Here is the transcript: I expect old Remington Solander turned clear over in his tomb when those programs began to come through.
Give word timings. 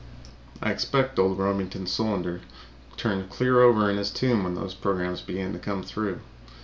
I 0.63 0.71
expect 0.71 1.19
old 1.19 1.37
Remington 1.37 1.85
Solander 1.85 2.41
turned 2.97 3.29
clear 3.29 3.61
over 3.61 3.87
in 3.87 3.97
his 3.97 4.09
tomb 4.09 4.43
when 4.43 4.55
those 4.55 4.73
programs 4.73 5.21
began 5.21 5.53
to 5.53 5.59
come 5.59 5.83
through. 5.83 6.21